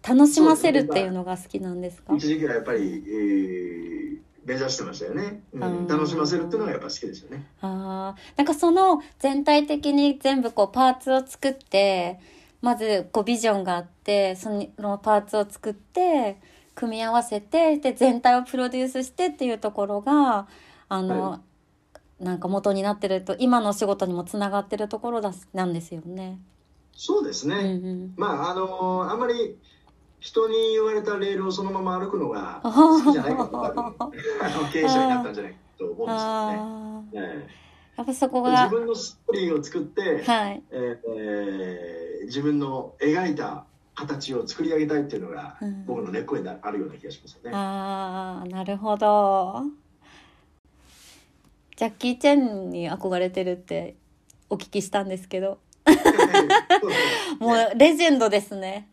[0.07, 2.15] 楽しませるっていうのが好きなんですか？
[2.15, 4.03] 一時期はやっぱり、えー
[4.45, 5.63] 目指してましたよね、うん。
[5.63, 7.47] うん楽しませるっていうのがやっぱ好きですよね。
[7.61, 8.37] あー。
[8.37, 12.19] なんかその全体的に全部こうパーツを作って
[12.61, 16.41] まずこうビジョンがあってそのパーツを作って
[16.75, 20.49] 組み合わせてで全体をプロデュースしてっていうところが
[20.89, 21.41] あの、は
[22.19, 26.41] なんか元になってると今のお仕事にもつながってるところだなんですよね。
[26.97, 27.55] そうですね。
[27.55, 28.15] うんうん。
[28.17, 29.57] まああのあんまり
[30.23, 33.85] 人に言われたレールをそのまま歩くのがあ好きじゃないから多分
[34.41, 37.49] あの経営者になったんじゃないかと思うんですよね。
[37.97, 40.63] やっぱそこえが自分のストーリーを作って、はい。
[40.71, 43.65] えーえー自分の描いた
[43.97, 47.51] 形を作り上げたいっていうのが、うん僕の根っこにあるような気がしますよね。
[47.53, 49.65] ああ、なるほど。
[51.77, 53.97] ジャッキー・チェンに憧れてるって
[54.49, 55.59] お聞きしたんですけど、
[57.41, 58.89] もねうレジェンドですね。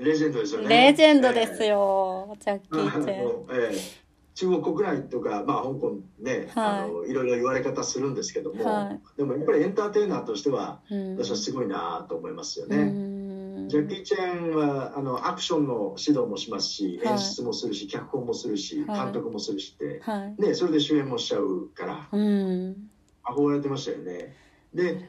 [0.00, 0.68] レジェンドですよね。
[0.68, 2.28] レジェンドですよ。
[2.28, 3.46] よ、ジャッキー・チェン。
[3.50, 4.04] ええ
[4.34, 12.82] 中国国内とか、まあ、香港ね、はいあのいろいろ言われ方するんですけども、はでもやっぱりエンターテイナーとしてはうん私はすごいなと思いますようね。
[12.82, 20.42] んジャッキー・チェンはあのアクションの指導もしますしはい演出もするし、脚本もするしはい監督もするしって、はい。
[20.42, 22.90] ね、それで主演もしちゃうからうん。
[23.24, 24.34] 憧れてましたよね。
[24.74, 25.08] なで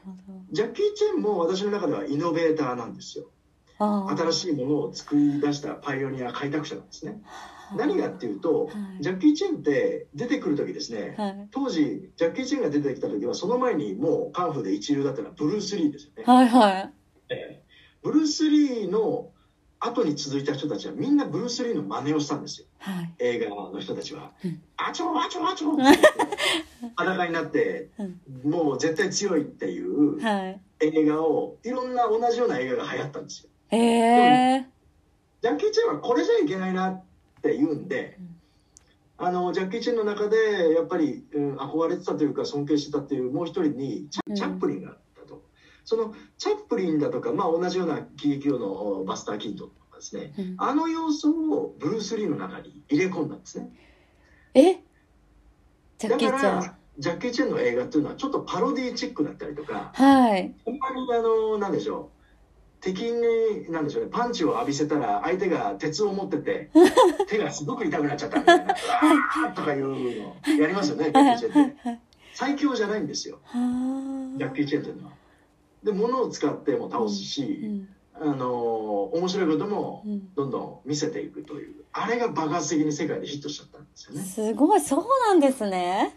[0.52, 3.26] ジャッキー・チェンも私の中ではイノベーターなんですよ。
[3.78, 7.22] 新しいものを作り出したパイオニア開拓者なんですね。
[7.76, 9.02] 何がっていうと、はい。
[9.02, 11.48] ジャッキー・チェンって出てくる時ですね、はい。
[11.52, 16.94] 当時ジャッキー・チェンが出てきた時はその前にもうカンフーで一流だったのはブルース・リーですよね、はいはい。
[17.30, 17.64] ええ。
[18.04, 19.30] ブルース・リーの
[19.80, 22.68] 後に続いた人たちはみんなブルース・リーの真似をしたんですよ。
[22.80, 23.14] はい。
[23.20, 24.32] 映画の人たちは。
[24.44, 25.76] うん「あちょあちょあちょ」
[26.96, 28.52] 裸になってうん。
[28.52, 30.62] もう絶対強いっていうはい。
[30.82, 34.66] 映画をいろんな同じような映画が流行ったんですよへえ。
[35.42, 37.04] ジャッキー・チェンはこれじゃいけないなっ
[37.42, 38.36] て言うんで、うん
[39.18, 45.42] あのジャッキー・チェンの中でやっぱり、うん、憧れてたというか尊敬してたっていうもう一人にチャ,、ップリンがあったと。
[45.86, 50.34] そのチャップリンだとか、まあ、同じような喜劇王のバスター・キントンとかですね。
[50.38, 50.56] うん。
[50.58, 53.72] あの要素をブルース・リーの中に入れ込んだんですね。
[54.54, 54.82] え？
[55.98, 56.62] ジャッキーちゃん。
[56.62, 60.54] らジャッキー・チェンの映画っていうのはちょっとパロディチックだったりとかはい。
[60.66, 62.15] ほんまにあのなんでしょう
[62.86, 66.70] 敵になんでしょうねパンチを浴びせたら相手が鉄を持ってて
[67.28, 72.00] 手がすごく痛くなっちゃったみたいなうわーとかいうのやりますよねジャッキー・チェンってはい。
[72.36, 75.14] 最強じゃないんですよはジャッキー・チェンというのは。
[75.84, 77.88] で物を使っても倒すうし、ん。
[78.14, 80.34] あの面白いこともうん。
[80.36, 84.22] どんどん見せていくというあれが爆発的に世界でヒットしちゃったんですよね。
[84.22, 86.16] すごい、そうなんですね。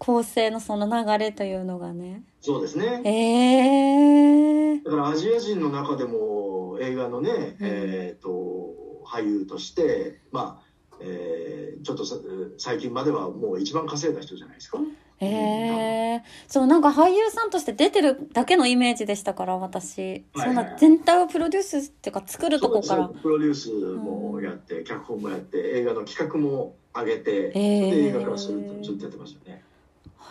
[0.00, 2.22] 構成のその流れというのがね。
[2.40, 4.84] そうですねええー。
[4.84, 8.74] だからアジア人の中でも映画のね、うんえー、と
[9.06, 12.16] 俳優としてまあ、えーちょっとさ
[12.58, 14.78] 最近まではもう一番稼いだ人じゃないですか。
[15.20, 16.20] ええー。
[16.46, 20.24] そう、なんか俳優さんとして出てるだけのイメージでしたから、私。
[20.34, 29.62] はいそんな全体をプロデュースっていうか作るとこからプロデュースもやって、脚本もやって映画の企画も上げて、えーで映画化するとずっとやってましたね。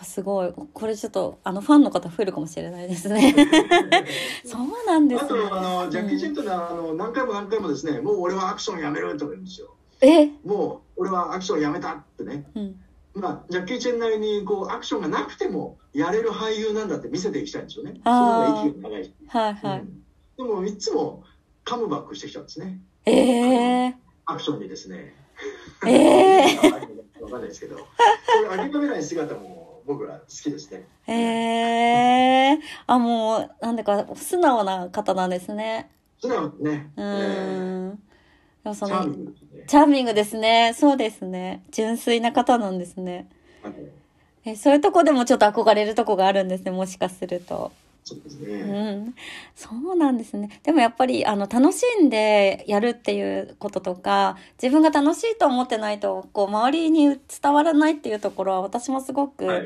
[0.00, 0.52] あすごい。
[0.72, 3.34] これちょっと、あの、ファンの方増えるかもしれないですね。
[4.44, 5.28] そうなんですあね。
[5.48, 9.74] とあのジャッキー・チェンというのはあの何回も何回もですねもう俺はアクションやめるとか言うんですよ。
[10.00, 10.26] え？
[10.44, 12.44] もう俺はアクションやめたってね。
[12.54, 12.80] うん。
[13.14, 18.00] まあジャッキー・チェンなりにこうアクションがなくてもやれる俳優なんだって見せていきたいんですよね。
[18.04, 19.04] そのあー方が息が長い。
[19.04, 19.80] し、はいはい。
[19.80, 20.02] うん。
[20.36, 21.22] でもいつも
[21.64, 22.80] カムバックしてきたんですね。
[23.04, 25.14] ええアクションにですね。
[25.86, 26.58] ええ
[27.20, 27.76] わかんないですけど。
[27.76, 27.82] そ
[28.40, 29.59] ういう諦めない姿も
[29.90, 31.12] 僕は好きですねー。
[31.12, 31.14] え
[32.52, 32.58] えー。
[32.86, 35.90] あ、もう、なんだか、素直な方なんですね。
[36.20, 37.96] 素直にね、うえーん。
[38.62, 40.74] でもそのーチャーミ、ングですねチャーミングですね。
[40.76, 41.64] そうですね。
[41.72, 43.28] 純粋な方なんですね。
[43.62, 43.74] はい
[44.44, 46.70] え、そういうとこでもちょっと憧れるとこがあるんですね。
[46.70, 47.72] もしかすると。
[48.10, 49.14] そうですうね、ん。
[49.54, 50.60] そうなんですね。
[50.64, 59.64] でもやっぱり、あの、楽しんでやるっていうこととか、自分が楽しいと思ってないと、こう、周りに伝わらないっていうところは、私もすごく、はい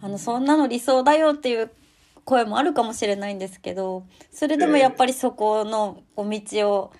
[0.00, 1.70] あの、そんなの理想だよっていう
[2.24, 6.92] 声もあるかもしれないんですけどそれでもやっぱりそこのお道を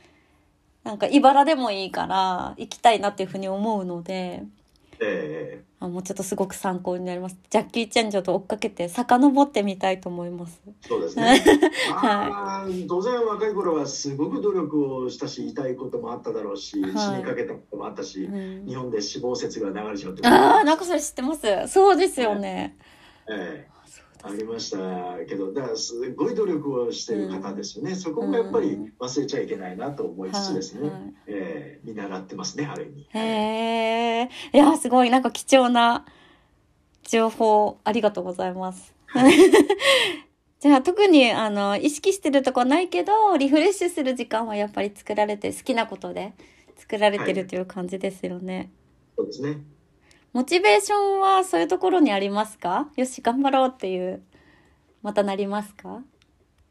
[0.84, 4.44] なんか茨でもいいから行きたいなっていうふうに思うので
[5.00, 7.36] えあもうちょっとすごく参考になります。
[7.50, 10.60] ジャッキー・チェンジョと追っかけて遡ってみたいと思います。
[10.64, 11.42] ーそうですね。
[11.90, 16.92] まあ、当然若い頃はすごく努力をしたし、言いこともあっただろうし、はい。
[16.92, 18.66] 死にかけたこともあったし、うん。
[18.66, 21.48] 日本で死亡説が流れちゃうってああなんかそれ知ってます。
[21.66, 22.76] そうですよね、
[23.28, 23.72] ええ。
[23.72, 23.81] そうだ
[24.24, 27.94] ありましたけど、だからすごい努力をしてる方ですよね。
[27.94, 30.80] そこもやっぱり忘れちゃいけないなと思いつつですね。
[30.82, 33.08] はいはいええ見習ってますね、ある意味。
[33.10, 33.18] へ
[34.22, 36.04] えいやすごいなんか貴重な
[37.02, 38.94] 情報ありがとうございます。
[40.60, 46.34] じゃあ特にあの意識してるとこないけどリフレッシュする時間はやっぱり作られて好きなことで
[46.76, 48.70] 作られてるという感じですよね。
[49.16, 49.71] そうですね。
[50.32, 52.88] モチベーションはそういうところにありますか？
[52.96, 54.22] よし頑張ろうっていう
[55.02, 56.02] またなりますか？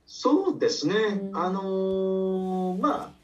[0.05, 0.95] そうですね。
[0.95, 1.37] うん。
[1.37, 3.21] あのーまあ。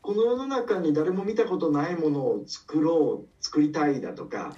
[0.00, 4.52] この世の中に誰も見たことないものを作ろう作りたいだとか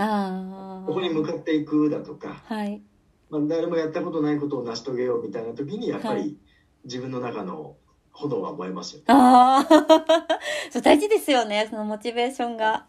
[0.88, 2.82] ここに向かっていくだとか、はい。
[3.30, 6.36] まあ、誰もやったことないことを成し遂げようみたいな時にやっぱはり
[6.84, 7.76] 自分の中の
[8.10, 9.04] 炎は燃えますよね。
[9.06, 9.64] ああ
[10.72, 12.86] そう大事ですよねそのモチベーションが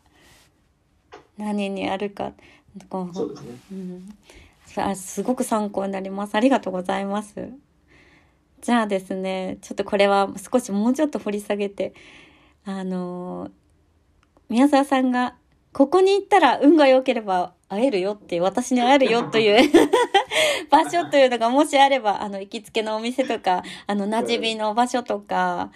[1.38, 2.34] 何にあるか。
[2.90, 3.58] こうそうですね。
[3.72, 6.36] うん、あすごく参考になります。
[6.36, 7.50] ありがとうございます。
[8.62, 11.94] じゃあですねちょっとこれは少しもうちょっと掘り下げて
[12.66, 13.52] あの
[14.50, 15.36] 宮沢さんが
[15.74, 19.72] ここに行ったら運が良ければ会えるよっていう私に会えるよという
[20.72, 25.70] 場所というのがもしあればあの行きつけのお店とかあの馴染みの場所とかあ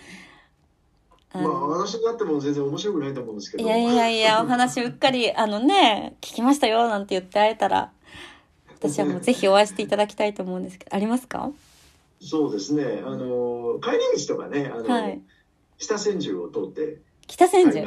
[1.33, 3.63] まあの私になっても全然面白くないと思うんですけど。
[3.63, 7.91] いやいやいや お話うっかりあのね聞きましたよなんて言って会えたら。
[8.83, 11.51] 私はもうぜひお会いしていただきたいと思うんですけどありますか？
[12.19, 13.01] そうですね。
[13.05, 15.21] あの帰り道とかね、あの、はい。
[15.77, 16.97] 北千住を通って。
[17.27, 17.79] 北千住？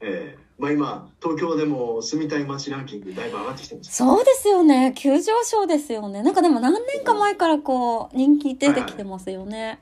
[0.00, 0.38] ええ。
[0.58, 3.94] まあ今東京でも住みたい街ランキングだいぶ上がってきてます。
[3.94, 4.94] そうですよね。
[4.96, 6.22] 急上昇ですよね。
[6.22, 9.78] なんかでも何年か前からこう人気出てきてますよね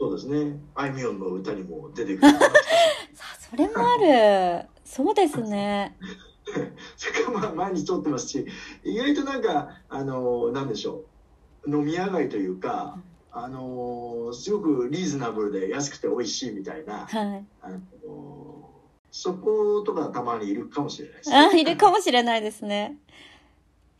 [0.00, 0.58] そうですね。
[0.74, 2.32] あいみょんの歌にも出てくる。
[3.50, 5.96] それもあるそうですね
[6.96, 8.46] それからまあ毎日通ってますし、
[8.82, 11.04] 意外となんかあのなんでしょ
[11.66, 12.98] う飲み屋街というか。
[13.32, 17.70] あのすごくリーズナブルで安くて美味しいみたいな、はいあ
[18.04, 18.68] の
[19.12, 22.96] そことかたまにいるかもしれないです、あいるかもしれないですね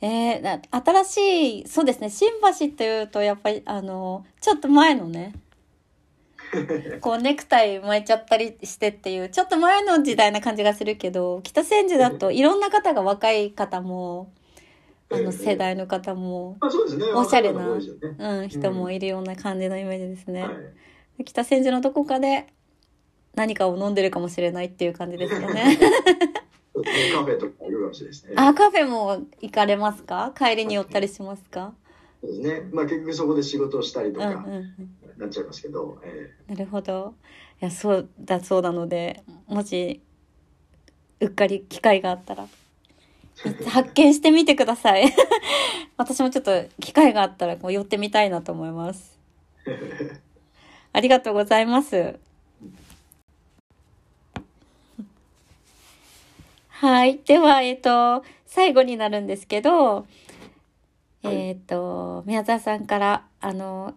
[0.01, 5.33] えー、な新しいそうですね新橋っていうとやっぱりあのちょっと前のね
[7.01, 14.33] こうネクタイ巻いちゃったりしてっていうちょっと前の時代な感じがするけど北千住だといろんな方が若い方も
[15.13, 16.57] あの世代の方も。
[17.17, 17.67] おしゃれな
[18.19, 20.43] うん、人もいるような感じのイメージですね。
[20.43, 20.53] はい
[21.25, 22.47] 北千住のどこかで
[23.35, 25.79] 何かを飲んでるかもしれないっていう感じですよね。
[27.13, 27.53] カフェとか。
[28.37, 30.33] あカフェも行かれますか？
[30.37, 31.75] 帰りに寄ったりしますか？
[32.21, 32.69] そうですね。
[32.73, 34.45] まあ結局そこで仕事をしたりとか
[35.17, 37.15] なっちゃいますけど、えなるほど。
[37.61, 40.01] いや、そうだそうなので、もし、
[41.21, 42.47] うっかり機会があったら、
[43.69, 45.13] 発見してみてください。
[45.97, 49.19] 私もちょっと機会があったらこう寄ってみたいなと思います。
[49.67, 50.21] え
[50.93, 52.19] ありがとうございます。
[56.69, 57.19] はい。
[57.27, 60.07] では、えっ、と、最後になるんですけど、
[61.23, 63.95] えっ、と、宮沢さんから、あの、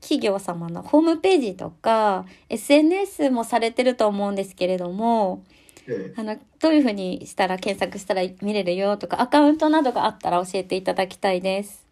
[0.00, 5.44] 企業様のホームページとか、SNS もされてると思うんですけれども、
[5.86, 11.84] えあの、どういうふうにしたら検索したら見れるよとか、アカウントなどがあったら教えていただきたいです。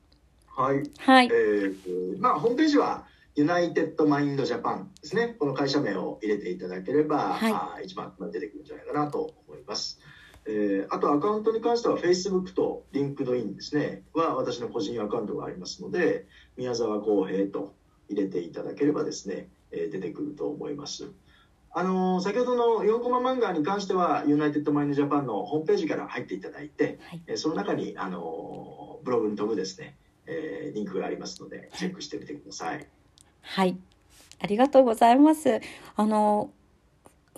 [0.46, 0.83] はい。
[0.98, 1.29] はいえ。
[1.31, 5.37] ーまあホームページは United Mind Japan ですね。
[5.38, 10.00] この会社名を入れていただければ、はい一番出てくるんじゃないかなと思います。
[10.49, 16.27] えーあとアカウントに関しては Facebook と LinkedIn ですねは私の個人アカウントがありますので
[16.57, 17.75] 宮沢浩平と
[18.09, 21.13] 入れていただければですね、えー出てくると思います。
[21.73, 32.87] あのー先ほどの4コマ漫画に関しては United Mind Japan のホームページから入っていただいて、はいえーその中に、あのーブログに飛ぶですね、えーリンクがありますのでチェックしてみてください。
[33.42, 33.77] はい。
[34.40, 35.61] ありがとうございます。
[35.96, 36.51] あの、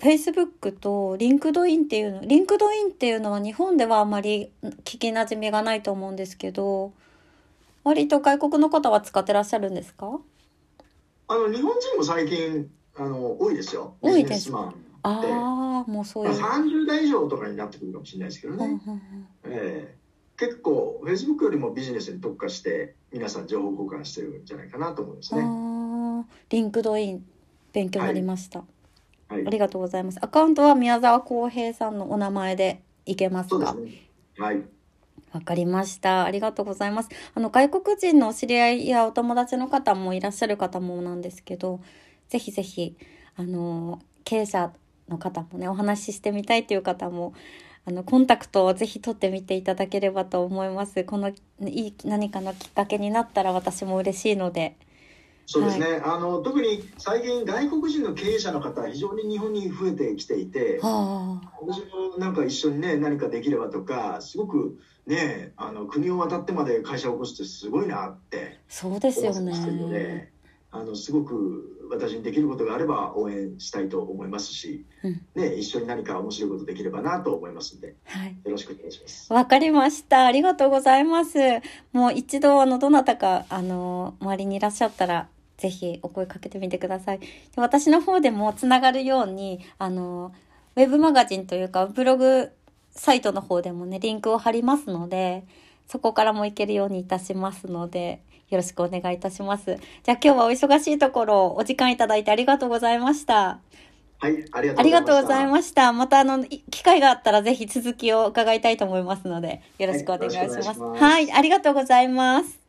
[0.01, 4.51] Facebook と LinkedIn っていうの、LinkedIn っていうのは日本ではあまり
[4.83, 6.91] 聞きなじみがないと思うんですけど、
[7.83, 10.19] 割と外国の方は使ってらっしゃるんですか？
[11.27, 13.93] あの日本人も最近あの多いですよ。
[14.01, 14.51] 多いです。
[14.53, 14.73] あ
[15.03, 16.39] あ、もうそういう。
[16.39, 18.65] まあ30代以上とかになってくるかもしれないですけどね。
[18.65, 19.01] うんうんうん
[19.45, 20.01] ええ
[20.37, 25.43] 結構 Facebook よりもビジネスに特化して皆さん情報交換してるんじゃないかなと思いますね。
[25.45, 27.25] あ LinkedIn
[27.73, 28.67] 勉強になりました、はい
[29.35, 33.71] ありがとうございますアカウントは宮沢浩平さんのお名前でいけますか？
[33.73, 33.91] すね。
[34.37, 34.61] はい。
[35.33, 36.25] わかりました。
[36.25, 37.09] ありがとうございます。
[37.35, 41.79] あの、外国人のお知り合いやお友達の方もいらっしゃる方もなんですけど、
[42.27, 42.97] ぜひぜひ、
[43.37, 44.73] あの、経営者
[45.07, 47.33] の方もね、お話ししてみたいという方も、
[47.85, 51.03] あの、コンタクトをぜひ取ってみていただければと思います。
[51.05, 54.75] この、いい、何かのきっかけになったら私も嬉しいので。
[55.51, 56.01] そうですね。
[56.03, 61.51] あの特に最近外国人の経営者の方非常に日本に増えてきていて、はあ。
[61.61, 69.51] 私もなんか一緒にね何かできればとかすごくねあの国を渡ってまで会社を起こすってすごいなってそうですよね。
[69.89, 70.31] で、
[70.71, 78.29] あのすごく私にできることがあれば応援したいと思いますし、うんね一緒に何か面白いことできればなと思いますのではい。
[78.45, 79.33] よろしくお願いします。
[79.33, 80.25] わかりました。
[80.25, 81.37] ありがとうございます。
[81.91, 85.27] もう一度、あの、どなたか、あの、周りにいらっしゃったら、
[85.61, 87.19] ぜひお声かけてみてください。
[87.19, 90.33] で私の方でもつながるように、あの、
[90.75, 92.51] ウェブマガジンというか、ブログ
[92.89, 95.45] サイトの方でもね、リンクを貼りますので、
[95.87, 99.77] そこからも行けるようにいたしますので、よろしくお願いいたします。
[100.03, 103.59] じゃあ今日はお忙しいところ、お時間いただいてありがとうございました。
[104.17, 105.51] はい、ありがありがとうございす。
[105.51, 105.93] ました。
[105.93, 110.41] またあの、い機会があったらぜひ続きを伺いたいと思いますので、よろしくお願いします。
[110.41, 112.60] はいよろしくお願いしますはい、ありがとうございます。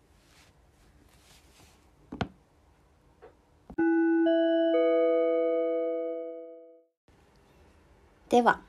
[8.32, 8.60] では、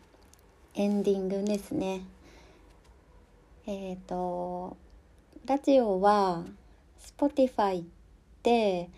[0.76, 2.02] エンディングですね。
[3.66, 4.76] えっ、と、
[5.46, 6.44] ラジオは
[7.18, 7.86] Spotify
[8.44, 8.90] で、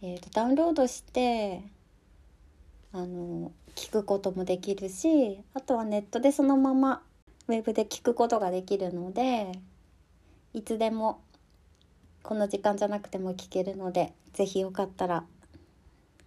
[0.00, 1.60] えーとダウンロードして
[2.94, 7.02] あの聞くこともできるしあとはネットでそのまま
[7.48, 9.52] ウェブで聞くことができるので
[10.54, 11.20] いつでも
[12.22, 15.24] この時間じゃなくても聞けるのでぜひよかったら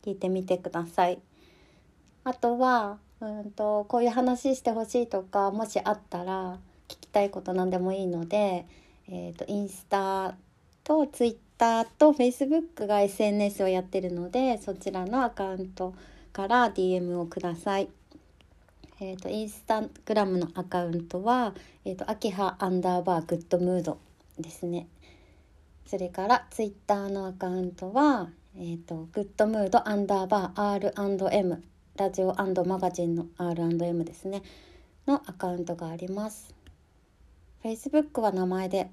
[0.05, 1.17] 聞いてみてください。
[2.23, 8.65] あとはうんとこういう話してほしいとかもしあったら聞きたいこと何でもいいので、
[9.09, 10.36] えー、とインスタ
[10.84, 15.95] とツイッターとフェイスブックが SNS をやってるのでそちらのアカウント
[16.32, 17.89] から DM をください。
[18.99, 21.53] えー、とインスタグラムのアカウントは、
[21.86, 23.99] えー、と秋葉アンダーバーグッドムード
[24.39, 24.88] ですね。
[25.86, 31.63] それからツイッターのアカウントは、えー、とグッドムードアンダーバー R&M
[31.97, 34.43] ラジオマガジンの R&M ですね。
[35.07, 36.53] のアカウントがあります。
[37.63, 38.91] Facebook は名前で。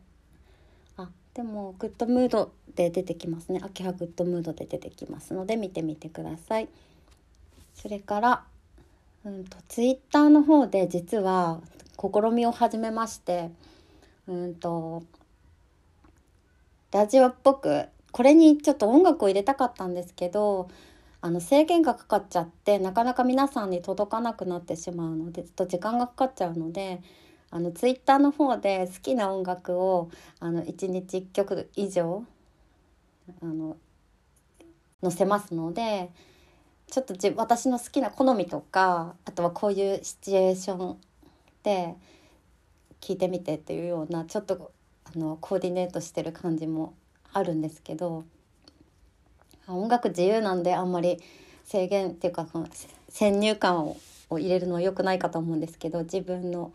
[0.96, 3.61] あでもグッドムードで出てきますね。
[3.62, 6.68] 秋葉グッドムードで出てきますので見てみてください。
[7.74, 8.44] それから
[9.26, 11.61] うんとツイッターの方で実は
[12.00, 13.50] 試みを始めまして
[14.26, 15.02] うんと
[16.90, 20.70] ラジオっぽくこれにちょっと音楽を入れたかったんですけど
[21.25, 27.01] あの制限がかかっちゃってなかなか皆さんに届かなくなってしまうのでちょっと時間がかかっちゃうので
[27.51, 32.27] あのツイッターの方で好きな音楽をあの1日1曲以上
[33.41, 33.79] あの
[35.03, 36.11] 載せますので
[36.91, 40.99] ちょっとじ私の好きな好みとかあとはこういうシチュエーション
[41.62, 41.95] で
[43.01, 44.72] 聞いてみてっていうようなちょっと
[45.05, 46.93] あのコーディネートしてる感じも
[47.33, 48.27] あるんですけど
[49.69, 51.21] 音楽自由なんであんまり
[51.65, 52.69] 制限っていうかその
[53.09, 53.97] 先入観を
[54.31, 56.73] を入れるのは良くないかと思うんですけど自分の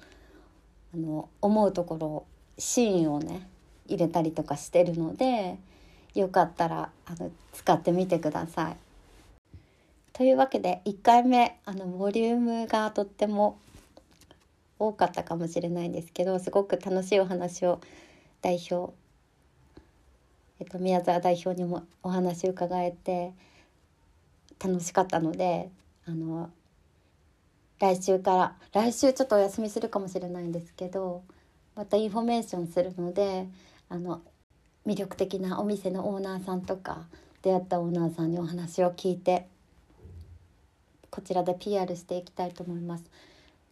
[0.94, 2.26] あの思うところ
[2.58, 3.48] シーンをね
[3.88, 5.58] 入れたりとかしてるので
[6.16, 8.76] よかったらあの使ってみてください。
[10.14, 13.60] というわけで1回目あのボリュームがとっても
[14.80, 17.80] 多かったかもしれないんですけどすごく楽しいお話を
[18.42, 18.94] 代表、
[20.60, 23.34] えっと、宮沢代表にもお話を伺えて
[24.64, 25.70] 楽しかったので
[26.06, 26.50] あの
[27.80, 31.24] 来週から来週ちょっとお休みするかもしれないんですけど
[31.76, 33.48] またインフォメーションするので
[33.88, 34.22] あの
[34.86, 37.08] 魅力的なお店のオーナーさんとか
[37.42, 39.48] 出会ったオーナーさんにお話を聞いて
[41.10, 43.06] こちらで PR していきたいと思います。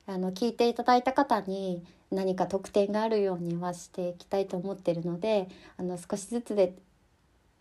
[0.07, 6.73] あの聞いていただいた方に何か特典があるようにはしていきたいと思ってるのであの少しずつで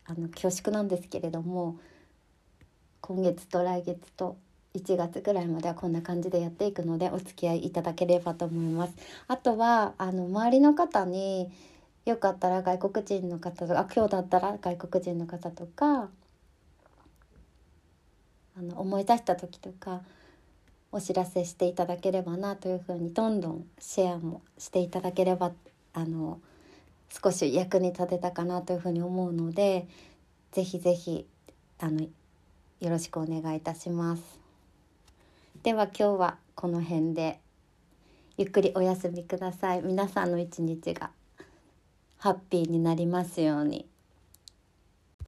[0.05, 1.79] あの恐縮なんですけれども
[3.01, 4.37] 今月と来月と
[4.75, 8.95] 1月ぐらいまではこんな感じでやっていくのでお付き合いいただければと思います。
[9.27, 11.51] あとはあの周りの方に
[12.05, 16.09] よかったら外国人の方とか今日だったら外国人の方とか
[18.57, 20.03] あの思い出した時とか
[20.97, 25.53] お知らせしていただければなというふうにどんどんシェアもしていただければ
[25.93, 26.41] あの
[27.11, 29.87] 少し役に立てたかなというふうに思うので
[30.53, 31.27] ぜひぜひ
[31.81, 32.09] あのよ
[32.81, 34.23] ろしくお願いいたします。
[35.63, 37.41] では今日はこの辺で
[38.39, 39.83] ゆっくりお休みください。
[39.83, 41.11] 皆さんの一日が
[42.17, 43.85] ハッピーになりますように。